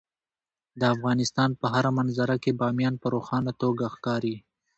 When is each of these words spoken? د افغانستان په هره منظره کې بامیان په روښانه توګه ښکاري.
د 0.79 0.81
افغانستان 0.95 1.49
په 1.59 1.65
هره 1.73 1.91
منظره 1.97 2.35
کې 2.43 2.57
بامیان 2.61 2.93
په 3.01 3.07
روښانه 3.15 3.51
توګه 3.61 3.85
ښکاري. 3.93 4.35